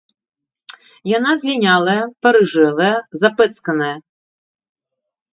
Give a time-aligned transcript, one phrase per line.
[1.17, 3.91] Яна злінялая, парыжэлая, запэцканая.